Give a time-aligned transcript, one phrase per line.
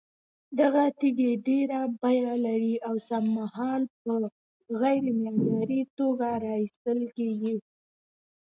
[0.59, 4.13] دغه تېږې ډېره بيه لري، اوسمهال په
[4.81, 7.55] غير معياري توگه راايستل كېږي،